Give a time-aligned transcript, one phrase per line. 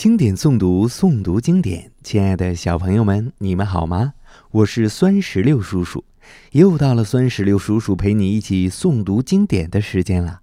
[0.00, 1.92] 经典诵读，诵读经典。
[2.02, 4.14] 亲爱的小朋友们，你们好吗？
[4.50, 6.04] 我是酸石榴叔叔，
[6.52, 10.40] 又到了酸石榴叔叔陪你一起诵读经典的时间了。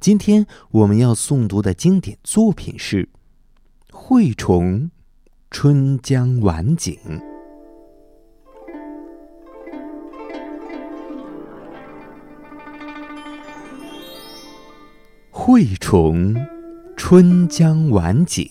[0.00, 3.02] 今天我们要诵读的经典作品是
[3.92, 4.84] 《惠崇·
[5.50, 6.98] 春江晚景》。
[15.30, 16.34] 惠崇
[16.96, 18.50] 《春江晚景》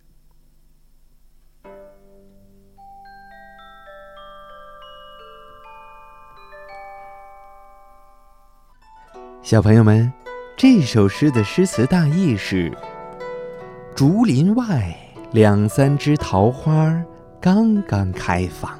[9.43, 10.13] 小朋友们，
[10.55, 12.71] 这首诗的诗词大意是：
[13.95, 14.95] 竹林外
[15.31, 16.95] 两三枝桃花
[17.41, 18.79] 刚刚开放，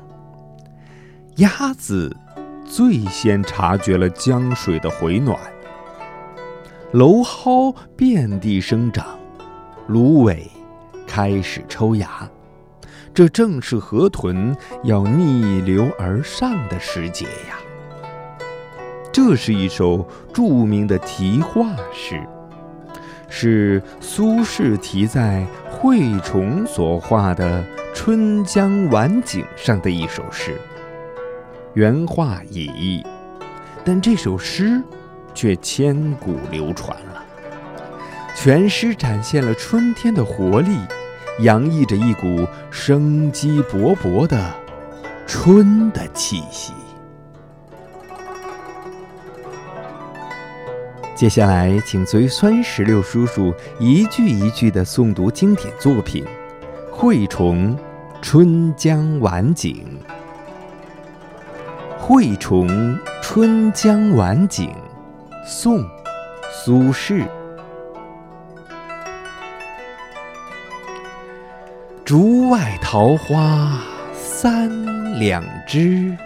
[1.38, 2.16] 鸭子
[2.64, 5.36] 最先察觉了江水的回暖，
[6.94, 9.20] 蒌蒿遍地生长，
[9.88, 10.48] 芦苇
[11.08, 12.30] 开始抽芽，
[13.16, 17.58] 这正是河豚要逆流而上的时节呀。
[19.12, 22.22] 这是一首著名的题画诗，
[23.28, 27.62] 是苏轼题在惠崇所画的
[27.94, 30.56] 春江晚景上的一首诗。
[31.74, 33.06] 原画已佚，
[33.84, 34.82] 但这首诗
[35.34, 37.26] 却千古流传了。
[38.34, 40.78] 全诗展现了春天的活力，
[41.40, 44.54] 洋溢着一股生机勃勃的
[45.28, 46.72] 春的气息。
[51.22, 56.26] 接下来，请随酸石榴叔叔一句一句的诵读经典作品
[56.92, 57.78] 《惠崇·
[58.24, 60.02] 春江晚景》。
[62.00, 62.68] 《惠崇·
[63.22, 64.70] 春江晚景》，
[65.46, 65.84] 宋·
[66.52, 67.24] 苏轼。
[72.04, 73.80] 竹外桃花
[74.12, 76.18] 三两枝。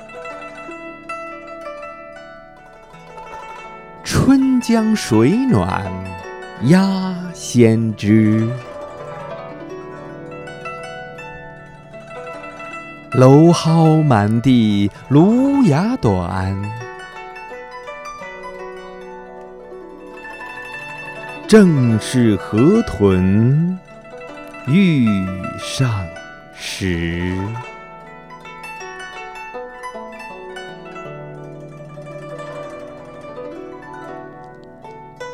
[4.06, 5.92] 春江水暖
[6.66, 8.48] 鸭先知，
[13.14, 16.56] 蒌蒿满地芦芽短，
[21.48, 23.80] 正是河豚
[24.68, 25.08] 欲
[25.58, 25.90] 上
[26.54, 27.36] 时。